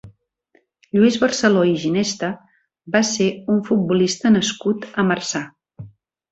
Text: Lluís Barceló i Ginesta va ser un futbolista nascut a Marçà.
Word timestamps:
Lluís 0.95 1.17
Barceló 1.23 1.65
i 1.73 1.75
Ginesta 1.83 2.31
va 2.97 3.03
ser 3.11 3.29
un 3.57 3.63
futbolista 3.71 4.35
nascut 4.41 4.93
a 5.05 5.09
Marçà. 5.15 5.47